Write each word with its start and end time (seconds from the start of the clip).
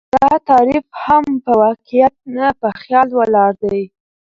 دا 0.15 0.29
تعريف 0.49 0.85
هم 1.05 1.25
په 1.43 1.51
واقعيت 1.65 2.15
نه، 2.35 2.47
په 2.59 2.67
خيال 2.81 3.09
ولاړ 3.19 3.51
دى 3.63 3.81